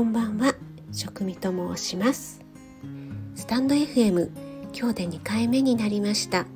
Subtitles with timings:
[0.00, 0.54] こんばんは。
[0.92, 2.40] 食味と申します。
[3.34, 4.30] スタンド FM
[4.72, 6.46] 今日で2回目になりました。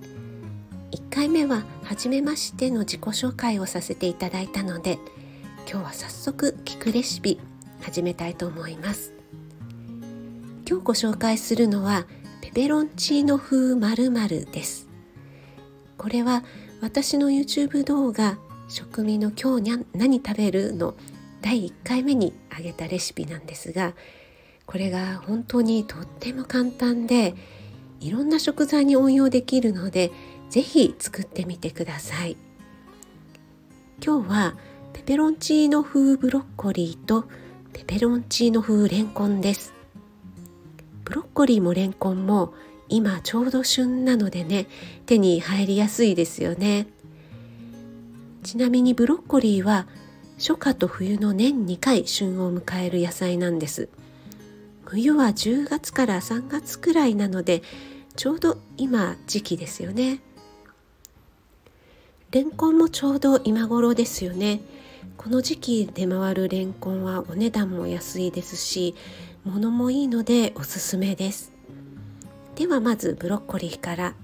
[0.92, 4.98] 1回目は初めましての自己紹介をさせていただいたので
[5.70, 7.38] 今日は早速聞くレシピ
[7.82, 9.12] 始めたいと思います。
[10.66, 12.06] 今日ご紹介するのは
[12.40, 14.88] ペペロンチーノ風まるです。
[15.98, 16.44] これは
[16.80, 20.94] 私の YouTube 動画食味の今日にゃ何食べるの
[21.44, 23.92] 第1回目にあげたレシピなんですが
[24.64, 27.34] これが本当にとっても簡単で
[28.00, 30.10] いろんな食材に応用できるので
[30.48, 32.38] 是非作ってみてください。
[34.02, 34.56] 今日は
[34.94, 37.24] ペペロンチーノ風ブロッコリーと
[37.74, 39.74] ペペロンチーノ風レンコンです。
[41.04, 42.54] ブロッコリーもレンコンも
[42.88, 44.66] 今ちょうど旬なのでね
[45.04, 46.86] 手に入りやすいですよね。
[48.42, 49.86] ちなみにブロッコリーは
[50.38, 53.88] 初夏と冬の年2回旬を迎える野菜なんです。
[54.84, 57.62] 冬は10月から3月くらいなので
[58.16, 60.20] ちょうど今時期ですよね。
[62.30, 64.60] レンコンもちょうど今頃ですよね。
[65.16, 68.94] この時期で回るレンコンはお値段も安いですし
[69.44, 71.52] 物もいいのでおすすめです。
[72.56, 74.14] ではまずブロッコリーから。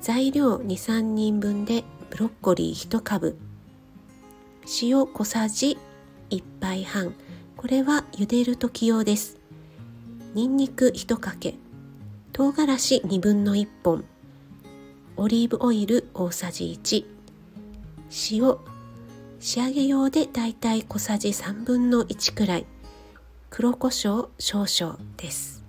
[0.00, 3.49] 材料23人分でブロッコリー1株。
[4.82, 5.78] 塩小さじ
[6.30, 7.14] 1杯半。
[7.56, 9.36] これは茹でる時用です。
[10.32, 11.56] にんにく1かけ。
[12.32, 14.04] 唐辛子1分の1本。
[15.16, 17.04] オリーブオイル大さじ1
[18.32, 18.56] 塩。
[19.40, 22.66] 仕上げ用でだいたい小さじ3分の1くらい。
[23.50, 25.64] 黒胡椒少々です。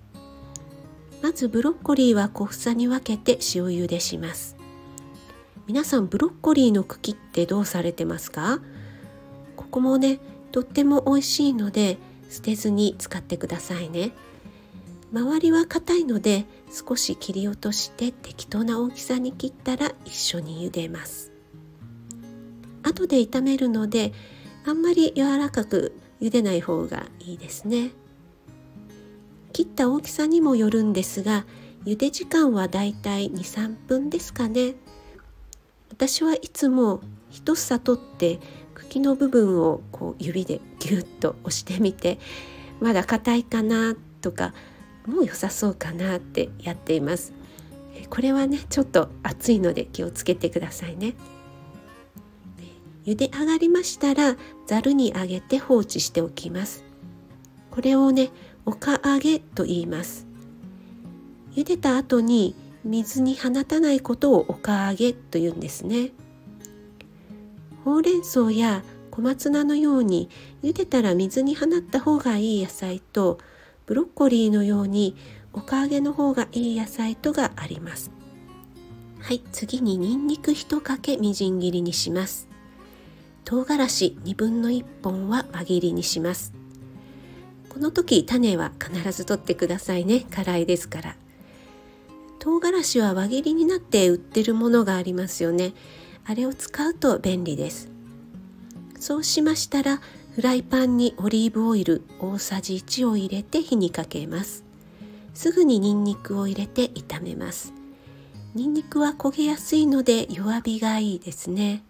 [1.22, 4.56] まずブロッコリーは小房に分けて塩茹でします。
[5.66, 8.60] 皆さんブロッコリーの茎ってどうされてますか？
[9.72, 10.20] ここもね
[10.52, 11.96] とっても美味しいので
[12.28, 14.12] 捨てずに使ってくださいね。
[15.14, 21.32] 周りは硬いので少し切り落として適当な大きさに切ったら一緒に茹でます。
[22.82, 24.12] 後で炒めるので
[24.66, 27.92] あんまり柔らかく茹でない方がいいですね。
[29.54, 31.46] 切った大きさにもよるんですが
[31.86, 34.74] 茹で時間はだいたい23分ですかね。
[35.90, 38.38] 私はいつも一房取って
[38.92, 42.18] 茎の部分をこう指でギュッと押してみて
[42.78, 44.52] まだ硬いかなとか
[45.06, 47.32] もう良さそうかなってやっています。
[48.10, 51.14] これはねちょっと熱いので気をつけてくださいね。
[53.06, 54.36] 茹で上がりましたら
[54.66, 56.84] ざるにあげて放置しておきます。
[57.70, 58.28] これをね
[58.66, 60.26] おか揚げと言います。
[61.54, 62.54] 茹でた後に
[62.84, 66.10] 水に放たないことをおか揚げと言うんですね。
[67.84, 70.30] ほうれん草や小松菜のように
[70.62, 73.38] 茹でたら水に放った方がいい野菜と
[73.86, 75.16] ブロッコリーのように
[75.52, 78.10] おか揚げの方がいい野菜とがあります。
[79.20, 82.48] はい次にニンニク1かけみじん切りにします。
[83.44, 86.52] 唐辛子1分の1本は輪切りにします。
[87.68, 90.20] この時種は必ず取ってくださいね。
[90.30, 91.16] 辛いですから。
[92.38, 95.72] 唐辛子は輪切りになって売ってるものがありますよね。
[96.24, 97.90] あれを使うと便利です。
[98.98, 100.00] そうしましたら
[100.34, 104.64] フライパンにオリーブオイル大さじ1を入れて火にかけます。
[105.34, 107.72] すぐにニンニクを入れて炒めます。
[108.54, 111.82] ニンニクは焦げやすいので弱火がいいですね。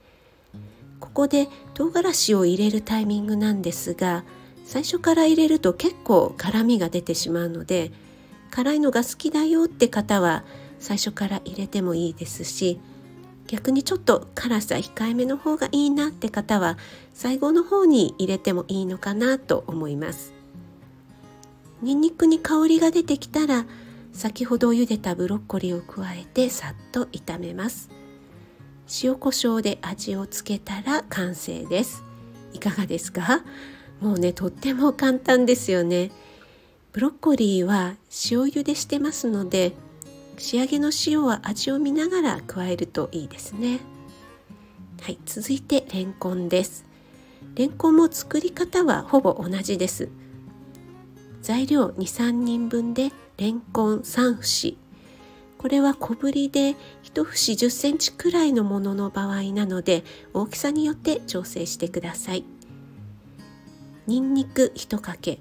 [1.03, 4.25] ここで唐辛子を入れるタイミングなんですが
[4.64, 7.91] 最初から入れると結構辛みが出てしまうので
[8.53, 10.44] 辛いのが好きだよって方は
[10.78, 12.78] 最初から入れてもいいですし
[13.53, 16.79] 逆にちょっと辛さ控えめの方がいいなって方は
[17.13, 20.33] 最後の方に入れてもいいのかなと思います。
[21.83, 23.67] にんにくに香りが出てきたら
[24.15, 27.91] 先ほど茹でたブロッコリーを加えてさっと炒めます。
[29.05, 32.05] 塩コショウで味をつけたら完成です。
[32.55, 33.44] いかがですか？
[34.00, 36.11] もうねとっても簡単ですよね。
[36.93, 37.97] ブロッコリーは
[38.31, 39.75] 塩茹でしてますので
[40.38, 43.81] 仕上げの塩は味を見ながら加えるといいですね。
[45.00, 46.84] はい続いてレンコンです。
[47.55, 50.08] レンコンも作り方はほぼ同じです。
[51.43, 54.76] 材料23人分でレンコン3節。
[55.58, 60.02] これは小ぶりで1節10センチくらいのものの場合なので
[60.35, 62.44] 大きさによって調整してください。
[64.06, 65.40] にんにく1かけ。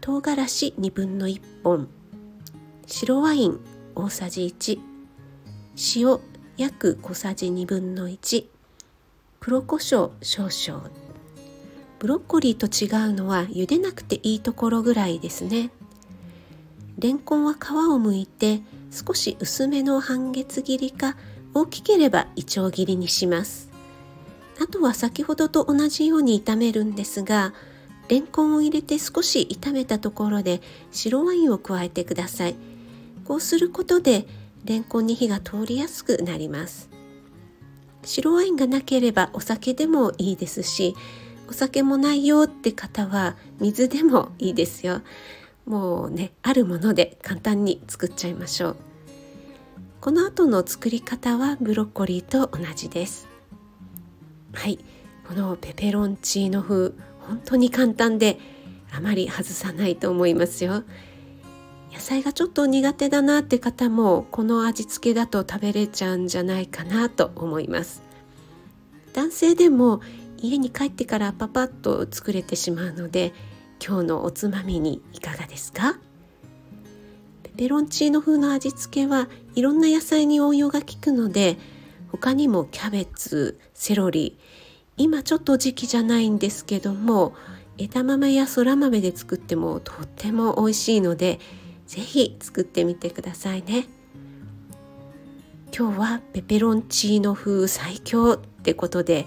[0.00, 1.88] 唐辛子1分の1本。
[2.86, 3.60] 白ワイン
[3.94, 4.80] 大さじ1
[5.96, 6.18] 塩
[6.56, 8.46] 約小さじ1分の1
[9.40, 10.90] 黒胡椒少々。
[11.98, 15.70] ブロッコリーと違うのは茹でなくていいところぐらいですね。
[16.98, 21.16] レンコンは皮をむいて少し薄めの半月切りか
[21.54, 23.68] 大きければいちょう切りにします。
[24.60, 27.52] あとは先ほどと同じように炒めるんですが
[28.08, 30.60] レンコンを入れて少し炒めたところで
[30.92, 32.71] 白ワインを加えてください。
[33.24, 34.26] こうすることで
[34.64, 36.90] レンコンに火が通りやすくなります。
[38.04, 40.96] 白ワインがなければお酒でもいいですし
[41.48, 45.02] お酒もないよって方は水でもいいですよ。
[45.66, 48.76] もうねあるもので簡単に作っちゃいましょう。
[50.00, 53.28] この後の作り方はブロッコリーと同じです。
[54.52, 54.78] はい。
[55.28, 58.38] このペペロンチーノ風本当に簡単で
[58.92, 60.82] あまり外さないと思いますよ。
[61.92, 68.02] 野菜がちょっと苦手だなって方もこの味付けだと食べれちゃうんじゃないかなと思います。
[69.12, 70.00] 男性でも
[70.38, 73.34] 家に帰ってからパパッと作れてしまうので
[73.84, 75.98] 今日のおつまみにいかがですか？
[77.42, 81.58] ペペロンチーノ風の味付けはいろんな野菜に応用が効くので
[82.10, 84.38] 他にもキャベツセロリ
[84.96, 87.34] 今ちょっと時期じゃないんですけども
[87.76, 91.38] 枝豆やそら豆で作ってもとっても美味しいので
[91.92, 93.84] 是非作ってみてくださいね。
[95.76, 99.26] 今日はペペロンチーノ風最強ってことで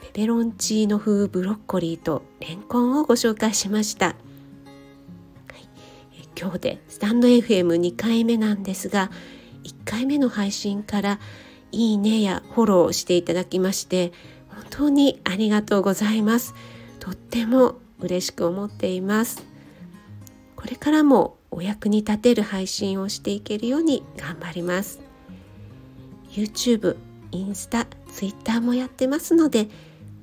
[0.00, 4.14] ペペロンチーノ風ブロッコリーとレンコンをご紹介しました、は
[6.12, 9.12] い、今日でスタンド FM2 回目なんですが
[9.62, 11.20] 1回目の配信から
[11.70, 14.12] いいねやフォローしていただきまして
[14.48, 16.54] 本当にありがとうございます。
[16.98, 19.44] とっても嬉しく思っています。
[20.56, 25.00] これからもお役に立てる配信をしていけるように頑張ります。
[26.30, 26.96] YouTube、
[27.30, 29.68] インスタ、Twitter もやってますので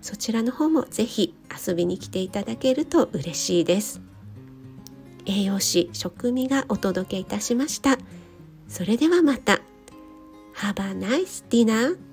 [0.01, 1.35] そちらの方もぜひ
[1.67, 4.01] 遊びに来ていただけると嬉しいです。
[5.25, 7.97] 栄養士食味がお届けいたしました。
[8.67, 9.61] それではまた。
[10.55, 12.08] Have a nice dinner!